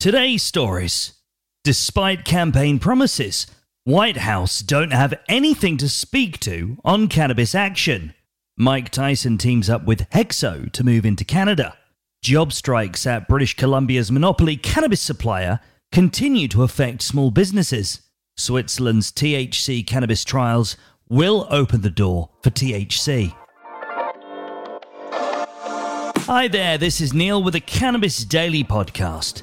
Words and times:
Today's 0.00 0.42
stories. 0.42 1.12
Despite 1.62 2.24
campaign 2.24 2.78
promises, 2.78 3.46
White 3.84 4.16
House 4.16 4.60
don't 4.60 4.94
have 4.94 5.12
anything 5.28 5.76
to 5.76 5.90
speak 5.90 6.40
to 6.40 6.78
on 6.86 7.06
cannabis 7.06 7.54
action. 7.54 8.14
Mike 8.56 8.88
Tyson 8.88 9.36
teams 9.36 9.68
up 9.68 9.84
with 9.84 10.08
Hexo 10.08 10.72
to 10.72 10.84
move 10.84 11.04
into 11.04 11.26
Canada. 11.26 11.76
Job 12.22 12.54
strikes 12.54 13.06
at 13.06 13.28
British 13.28 13.54
Columbia's 13.56 14.10
monopoly 14.10 14.56
cannabis 14.56 15.02
supplier 15.02 15.60
continue 15.92 16.48
to 16.48 16.62
affect 16.62 17.02
small 17.02 17.30
businesses. 17.30 18.00
Switzerland's 18.38 19.12
THC 19.12 19.86
cannabis 19.86 20.24
trials 20.24 20.78
will 21.10 21.46
open 21.50 21.82
the 21.82 21.90
door 21.90 22.30
for 22.42 22.48
THC. 22.48 23.34
Hi 26.24 26.48
there, 26.48 26.78
this 26.78 27.02
is 27.02 27.12
Neil 27.12 27.42
with 27.42 27.52
the 27.52 27.60
Cannabis 27.60 28.24
Daily 28.24 28.64
Podcast. 28.64 29.42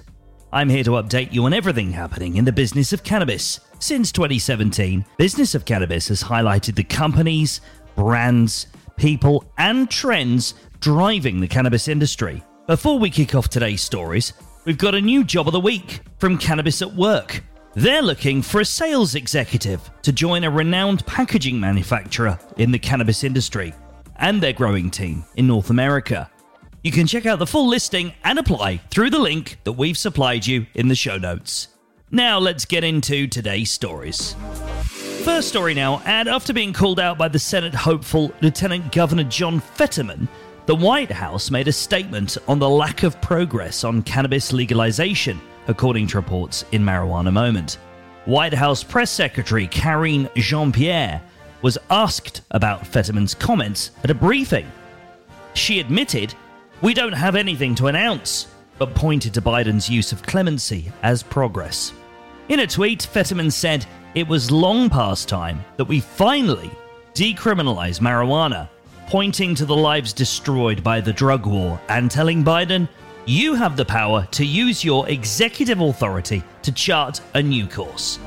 I'm 0.53 0.69
here 0.69 0.83
to 0.85 0.91
update 0.91 1.33
you 1.33 1.43
on 1.43 1.53
everything 1.53 1.91
happening 1.91 2.37
in 2.37 2.45
the 2.45 2.53
business 2.53 2.93
of 2.93 3.03
cannabis. 3.03 3.59
Since 3.79 4.13
2017, 4.13 5.05
Business 5.17 5.53
of 5.55 5.65
Cannabis 5.65 6.07
has 6.07 6.23
highlighted 6.23 6.75
the 6.75 6.85
companies, 6.85 7.59
brands, 7.95 8.67
people, 8.95 9.43
and 9.57 9.91
trends 9.91 10.53
driving 10.79 11.41
the 11.41 11.49
cannabis 11.49 11.89
industry. 11.89 12.41
Before 12.65 12.97
we 12.97 13.09
kick 13.09 13.35
off 13.35 13.49
today's 13.49 13.81
stories, 13.81 14.33
we've 14.63 14.77
got 14.77 14.95
a 14.95 15.01
new 15.01 15.25
job 15.25 15.47
of 15.47 15.53
the 15.53 15.59
week 15.59 15.99
from 16.17 16.37
Cannabis 16.37 16.81
at 16.81 16.93
Work. 16.93 17.43
They're 17.75 18.01
looking 18.01 18.41
for 18.41 18.61
a 18.61 18.65
sales 18.65 19.15
executive 19.15 19.91
to 20.03 20.13
join 20.13 20.45
a 20.45 20.49
renowned 20.49 21.05
packaging 21.05 21.59
manufacturer 21.59 22.39
in 22.55 22.71
the 22.71 22.79
cannabis 22.79 23.25
industry 23.25 23.73
and 24.15 24.41
their 24.41 24.53
growing 24.53 24.89
team 24.89 25.25
in 25.35 25.45
North 25.45 25.69
America. 25.69 26.31
You 26.87 26.93
can 26.93 27.05
check 27.05 27.25
out 27.25 27.37
the 27.37 27.45
full 27.45 27.67
listing 27.67 28.13
and 28.23 28.39
apply 28.39 28.77
through 28.91 29.09
the 29.09 29.19
link 29.19 29.57
that 29.65 29.73
we've 29.73 29.97
supplied 29.97 30.47
you 30.47 30.67
in 30.73 30.87
the 30.87 30.95
show 30.95 31.17
notes. 31.17 31.67
Now 32.11 32.39
let's 32.39 32.63
get 32.63 32.85
into 32.85 33.27
today's 33.27 33.69
stories. 33.69 34.37
First 35.25 35.49
story 35.49 35.73
now, 35.73 36.01
and 36.05 36.29
after 36.29 36.53
being 36.53 36.71
called 36.71 37.01
out 37.01 37.17
by 37.17 37.27
the 37.27 37.39
Senate 37.39 37.75
hopeful 37.75 38.31
Lieutenant 38.39 38.93
Governor 38.93 39.25
John 39.25 39.59
Fetterman, 39.59 40.29
the 40.65 40.77
White 40.77 41.11
House 41.11 41.51
made 41.51 41.67
a 41.67 41.73
statement 41.73 42.37
on 42.47 42.57
the 42.57 42.69
lack 42.69 43.03
of 43.03 43.19
progress 43.19 43.83
on 43.83 44.01
cannabis 44.03 44.53
legalization, 44.53 45.41
according 45.67 46.07
to 46.07 46.17
reports 46.17 46.63
in 46.71 46.83
Marijuana 46.83 47.33
Moment. 47.33 47.79
White 48.23 48.53
House 48.53 48.81
Press 48.81 49.11
Secretary 49.11 49.67
Karine 49.67 50.29
Jean 50.37 50.71
Pierre 50.71 51.21
was 51.61 51.77
asked 51.89 52.43
about 52.51 52.87
Fetterman's 52.87 53.33
comments 53.33 53.91
at 54.05 54.09
a 54.09 54.15
briefing. 54.15 54.71
She 55.53 55.81
admitted 55.81 56.33
we 56.81 56.93
don't 56.93 57.13
have 57.13 57.35
anything 57.35 57.73
to 57.75 57.87
announce, 57.87 58.47
but 58.77 58.93
pointed 58.93 59.33
to 59.33 59.41
Biden's 59.41 59.89
use 59.89 60.11
of 60.11 60.21
clemency 60.21 60.91
as 61.01 61.23
progress. 61.23 61.93
In 62.49 62.59
a 62.59 62.67
tweet, 62.67 63.03
Fetterman 63.03 63.51
said 63.51 63.85
it 64.13 64.27
was 64.27 64.51
long 64.51 64.89
past 64.89 65.27
time 65.27 65.63
that 65.77 65.85
we 65.85 65.99
finally 65.99 66.69
decriminalize 67.13 67.99
marijuana, 67.99 68.69
pointing 69.07 69.55
to 69.55 69.65
the 69.65 69.75
lives 69.75 70.13
destroyed 70.13 70.83
by 70.83 71.01
the 71.01 71.13
drug 71.13 71.45
war 71.45 71.79
and 71.89 72.11
telling 72.11 72.43
Biden, 72.43 72.87
you 73.25 73.55
have 73.55 73.75
the 73.75 73.83
power 73.83 74.27
to 74.31 74.45
use 74.45 74.85
your 74.85 75.09
executive 75.09 75.81
authority 75.81 76.43
to 76.61 76.71
chart 76.71 77.19
a 77.33 77.41
new 77.41 77.67
course. 77.67 78.19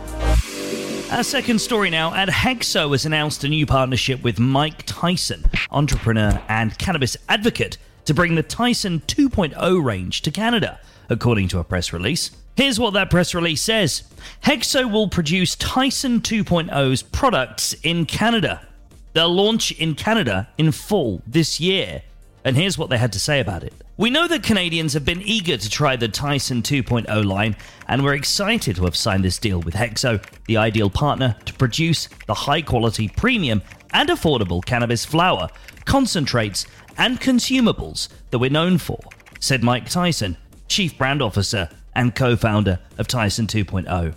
Our 1.11 1.25
second 1.25 1.61
story 1.61 1.91
now, 1.91 2.15
and 2.15 2.31
Hexo 2.31 2.93
has 2.93 3.06
announced 3.06 3.43
a 3.45 3.48
new 3.48 3.67
partnership 3.67 4.23
with 4.23 4.39
Mike 4.39 4.84
Tyson, 4.87 5.45
entrepreneur 5.71 6.41
and 6.48 6.77
cannabis 6.78 7.17
advocate, 7.28 7.78
to 8.05 8.15
bring 8.15 8.34
the 8.34 8.43
Tyson 8.43 9.01
2.0 9.06 9.84
range 9.84 10.23
to 10.23 10.31
Canada, 10.31 10.81
according 11.09 11.48
to 11.48 11.59
a 11.59 11.65
press 11.65 11.93
release. 11.93 12.31
Here's 12.56 12.79
what 12.79 12.93
that 12.95 13.11
press 13.11 13.34
release 13.34 13.62
says 13.62 14.03
Hexo 14.45 14.91
will 14.91 15.09
produce 15.09 15.56
Tyson 15.56 16.21
2.0's 16.21 17.03
products 17.03 17.75
in 17.83 18.06
Canada. 18.06 18.67
They'll 19.12 19.34
launch 19.34 19.73
in 19.73 19.95
Canada 19.95 20.49
in 20.59 20.72
fall 20.72 21.22
this 21.27 21.60
year. 21.60 22.03
And 22.44 22.56
here's 22.56 22.78
what 22.78 22.91
they 22.91 22.99
had 22.99 23.12
to 23.12 23.21
say 23.21 23.41
about 23.41 23.62
it. 23.62 23.75
We 24.00 24.09
know 24.09 24.27
that 24.28 24.43
Canadians 24.43 24.94
have 24.94 25.05
been 25.05 25.21
eager 25.21 25.59
to 25.59 25.69
try 25.69 25.94
the 25.94 26.09
Tyson 26.09 26.62
2.0 26.62 27.22
line, 27.27 27.55
and 27.87 28.03
we're 28.03 28.15
excited 28.15 28.77
to 28.77 28.84
have 28.84 28.97
signed 28.97 29.22
this 29.22 29.38
deal 29.38 29.61
with 29.61 29.75
Hexo, 29.75 30.25
the 30.47 30.56
ideal 30.56 30.88
partner 30.88 31.37
to 31.44 31.53
produce 31.53 32.09
the 32.27 32.33
high 32.33 32.62
quality, 32.62 33.09
premium, 33.09 33.60
and 33.93 34.09
affordable 34.09 34.65
cannabis 34.65 35.05
flower, 35.05 35.50
concentrates, 35.84 36.65
and 36.97 37.21
consumables 37.21 38.09
that 38.31 38.39
we're 38.39 38.49
known 38.49 38.78
for, 38.78 38.99
said 39.39 39.62
Mike 39.62 39.91
Tyson, 39.91 40.39
Chief 40.66 40.97
Brand 40.97 41.21
Officer 41.21 41.69
and 41.94 42.15
co 42.15 42.37
founder 42.37 42.78
of 42.97 43.06
Tyson 43.06 43.47
2.0. 43.47 44.15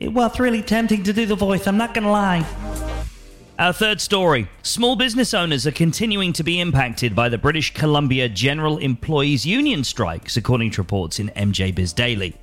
It 0.00 0.08
was 0.08 0.40
really 0.40 0.60
tempting 0.60 1.04
to 1.04 1.12
do 1.12 1.24
the 1.24 1.36
voice, 1.36 1.68
I'm 1.68 1.76
not 1.76 1.94
gonna 1.94 2.10
lie. 2.10 2.44
Our 3.60 3.74
third 3.74 4.00
story 4.00 4.48
small 4.62 4.96
business 4.96 5.34
owners 5.34 5.66
are 5.66 5.70
continuing 5.70 6.32
to 6.32 6.42
be 6.42 6.60
impacted 6.60 7.14
by 7.14 7.28
the 7.28 7.36
British 7.36 7.74
Columbia 7.74 8.26
General 8.26 8.78
Employees 8.78 9.44
Union 9.44 9.84
strikes, 9.84 10.38
according 10.38 10.70
to 10.70 10.80
reports 10.80 11.20
in 11.20 11.28
MJ 11.36 11.74
Biz 11.74 11.92
Daily. 11.92 12.34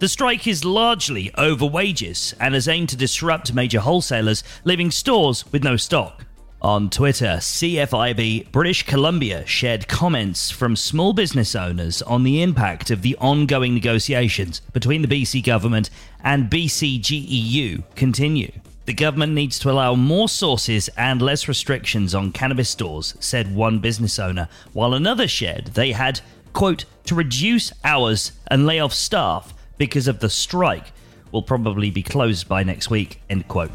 The 0.00 0.08
strike 0.08 0.46
is 0.46 0.62
largely 0.62 1.32
over 1.38 1.64
wages 1.64 2.34
and 2.40 2.54
is 2.54 2.68
aimed 2.68 2.90
to 2.90 2.96
disrupt 2.98 3.54
major 3.54 3.80
wholesalers, 3.80 4.44
leaving 4.64 4.90
stores 4.90 5.50
with 5.50 5.64
no 5.64 5.76
stock. 5.76 6.26
On 6.60 6.90
Twitter, 6.90 7.38
CFIB 7.40 8.52
British 8.52 8.82
Columbia 8.82 9.46
shared 9.46 9.88
comments 9.88 10.50
from 10.50 10.76
small 10.76 11.14
business 11.14 11.54
owners 11.54 12.02
on 12.02 12.22
the 12.22 12.42
impact 12.42 12.90
of 12.90 13.00
the 13.00 13.16
ongoing 13.16 13.72
negotiations 13.72 14.60
between 14.74 15.00
the 15.00 15.08
BC 15.08 15.42
government 15.42 15.88
and 16.22 16.50
BCGEU 16.50 17.82
continue. 17.94 18.52
The 18.86 18.92
government 18.92 19.32
needs 19.32 19.58
to 19.60 19.70
allow 19.70 19.94
more 19.94 20.28
sources 20.28 20.88
and 20.96 21.22
less 21.22 21.48
restrictions 21.48 22.14
on 22.14 22.32
cannabis 22.32 22.68
stores, 22.68 23.14
said 23.18 23.54
one 23.54 23.78
business 23.78 24.18
owner, 24.18 24.48
while 24.74 24.92
another 24.92 25.26
shared 25.26 25.68
they 25.68 25.92
had, 25.92 26.20
quote, 26.52 26.84
to 27.04 27.14
reduce 27.14 27.72
hours 27.82 28.32
and 28.48 28.66
lay 28.66 28.80
off 28.80 28.92
staff 28.92 29.54
because 29.78 30.06
of 30.06 30.20
the 30.20 30.28
strike 30.28 30.92
will 31.32 31.42
probably 31.42 31.90
be 31.90 32.02
closed 32.02 32.46
by 32.46 32.62
next 32.62 32.90
week, 32.90 33.20
end 33.30 33.48
quote. 33.48 33.72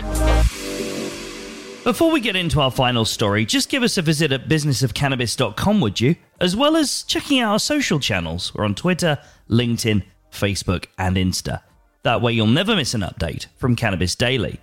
Before 1.83 2.11
we 2.11 2.19
get 2.19 2.35
into 2.35 2.61
our 2.61 2.71
final 2.71 3.03
story, 3.03 3.45
just 3.45 3.69
give 3.69 3.81
us 3.83 3.97
a 3.97 4.01
visit 4.03 4.31
at 4.31 4.47
businessofcannabis.com, 4.47 5.81
would 5.81 5.99
you? 5.99 6.15
As 6.39 6.55
well 6.55 6.77
as 6.77 7.03
checking 7.03 7.39
out 7.39 7.53
our 7.53 7.59
social 7.59 7.99
channels. 7.99 8.53
We're 8.53 8.65
on 8.65 8.75
Twitter, 8.75 9.17
LinkedIn, 9.49 10.03
Facebook, 10.31 10.85
and 10.97 11.15
Insta. 11.15 11.61
That 12.03 12.21
way 12.21 12.33
you'll 12.33 12.47
never 12.47 12.75
miss 12.75 12.93
an 12.93 13.01
update 13.01 13.47
from 13.57 13.75
Cannabis 13.75 14.15
Daily. 14.15 14.59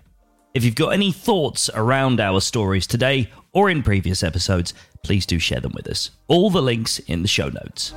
If 0.56 0.64
you've 0.64 0.74
got 0.74 0.94
any 0.94 1.12
thoughts 1.12 1.68
around 1.74 2.18
our 2.18 2.40
stories 2.40 2.86
today 2.86 3.28
or 3.52 3.68
in 3.68 3.82
previous 3.82 4.22
episodes, 4.22 4.72
please 5.02 5.26
do 5.26 5.38
share 5.38 5.60
them 5.60 5.72
with 5.74 5.86
us. 5.86 6.12
All 6.28 6.48
the 6.48 6.62
links 6.62 6.98
in 6.98 7.20
the 7.20 7.28
show 7.28 7.50
notes. 7.50 7.92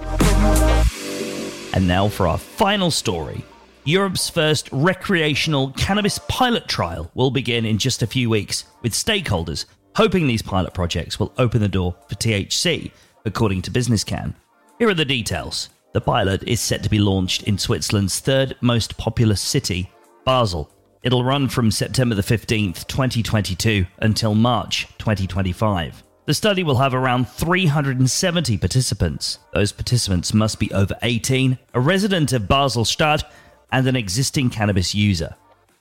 And 1.73 1.87
now 1.87 2.09
for 2.09 2.27
our 2.27 2.37
final 2.37 2.91
story 2.91 3.45
Europe's 3.85 4.29
first 4.29 4.67
recreational 4.73 5.71
cannabis 5.77 6.19
pilot 6.27 6.67
trial 6.67 7.09
will 7.13 7.31
begin 7.31 7.65
in 7.65 7.77
just 7.77 8.03
a 8.03 8.07
few 8.07 8.29
weeks, 8.29 8.65
with 8.81 8.91
stakeholders 8.91 9.63
hoping 9.95 10.27
these 10.27 10.41
pilot 10.41 10.73
projects 10.73 11.17
will 11.17 11.31
open 11.37 11.61
the 11.61 11.69
door 11.69 11.95
for 12.09 12.15
THC, 12.15 12.91
according 13.23 13.61
to 13.61 13.71
BusinessCan. 13.71 14.33
Here 14.79 14.89
are 14.89 14.93
the 14.93 15.05
details. 15.05 15.69
The 15.93 16.01
pilot 16.01 16.43
is 16.43 16.59
set 16.59 16.83
to 16.83 16.89
be 16.89 16.99
launched 16.99 17.43
in 17.43 17.57
Switzerland's 17.57 18.19
third 18.19 18.57
most 18.59 18.97
populous 18.97 19.39
city, 19.39 19.89
Basel. 20.25 20.69
It'll 21.01 21.23
run 21.23 21.47
from 21.47 21.71
September 21.71 22.13
the 22.13 22.21
15th, 22.21 22.85
2022 22.87 23.85
until 23.99 24.35
March 24.35 24.85
2025. 24.97 26.03
The 26.25 26.33
study 26.33 26.61
will 26.61 26.75
have 26.75 26.93
around 26.93 27.29
370 27.29 28.57
participants. 28.57 29.39
Those 29.53 29.71
participants 29.71 30.33
must 30.33 30.59
be 30.59 30.71
over 30.73 30.95
18, 31.01 31.57
a 31.73 31.79
resident 31.79 32.33
of 32.33 32.49
Basel-Stadt, 32.49 33.23
and 33.71 33.87
an 33.87 33.95
existing 33.95 34.49
cannabis 34.49 34.93
user. 34.93 35.35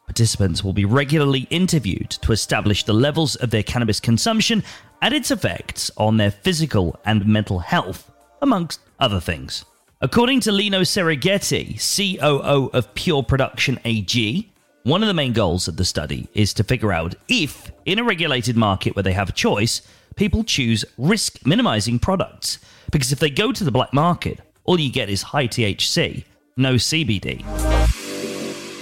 Participants 0.06 0.62
will 0.62 0.72
be 0.72 0.84
regularly 0.84 1.48
interviewed 1.50 2.10
to 2.10 2.30
establish 2.30 2.84
the 2.84 2.94
levels 2.94 3.34
of 3.36 3.50
their 3.50 3.64
cannabis 3.64 3.98
consumption 3.98 4.62
and 5.02 5.12
its 5.12 5.32
effects 5.32 5.90
on 5.96 6.16
their 6.16 6.30
physical 6.30 6.98
and 7.04 7.26
mental 7.26 7.58
health, 7.58 8.10
amongst 8.40 8.80
other 9.00 9.18
things. 9.18 9.64
According 10.00 10.40
to 10.40 10.52
Lino 10.52 10.82
Cereghetti, 10.82 11.76
COO 11.76 12.70
of 12.72 12.94
Pure 12.94 13.24
Production 13.24 13.80
AG, 13.84 14.48
one 14.88 15.02
of 15.02 15.08
the 15.08 15.14
main 15.14 15.32
goals 15.32 15.68
of 15.68 15.76
the 15.76 15.84
study 15.84 16.28
is 16.34 16.54
to 16.54 16.64
figure 16.64 16.92
out 16.92 17.14
if, 17.28 17.70
in 17.84 17.98
a 17.98 18.04
regulated 18.04 18.56
market 18.56 18.96
where 18.96 19.02
they 19.02 19.12
have 19.12 19.28
a 19.28 19.32
choice, 19.32 19.82
people 20.16 20.42
choose 20.42 20.84
risk 20.96 21.44
minimizing 21.46 21.98
products. 21.98 22.58
Because 22.90 23.12
if 23.12 23.18
they 23.18 23.28
go 23.28 23.52
to 23.52 23.64
the 23.64 23.70
black 23.70 23.92
market, 23.92 24.40
all 24.64 24.80
you 24.80 24.90
get 24.90 25.10
is 25.10 25.22
high 25.22 25.46
THC, 25.46 26.24
no 26.56 26.74
CBD. 26.74 27.44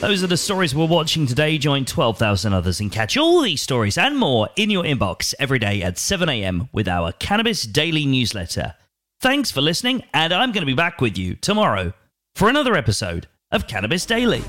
Those 0.01 0.23
are 0.23 0.29
the 0.29 0.37
stories 0.37 0.75
we're 0.75 0.87
watching 0.87 1.27
today. 1.27 1.59
Join 1.59 1.85
12,000 1.85 2.53
others 2.53 2.81
and 2.81 2.93
catch 2.93 3.17
all 3.17 3.41
these 3.41 3.63
stories 3.63 3.99
and 3.99 4.17
more 4.17 4.49
in 4.55 4.71
your 4.71 4.85
inbox 4.85 5.35
every 5.39 5.59
day 5.59 5.83
at 5.83 5.97
7am 5.97 6.69
with 6.73 6.87
our 6.87 7.13
Cannabis 7.13 7.63
Daily 7.63 8.07
newsletter. 8.07 8.75
Thanks 9.21 9.51
for 9.51 9.63
listening, 9.63 10.05
and 10.13 10.33
I'm 10.33 10.53
going 10.53 10.63
to 10.63 10.67
be 10.67 10.75
back 10.75 11.01
with 11.01 11.17
you 11.17 11.35
tomorrow 11.35 11.95
for 12.35 12.49
another 12.49 12.77
episode 12.77 13.27
of 13.51 13.67
Cannabis 13.67 14.05
Daily. 14.05 14.45